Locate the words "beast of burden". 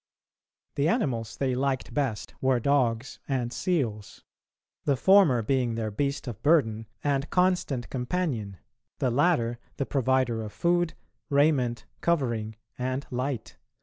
5.91-6.87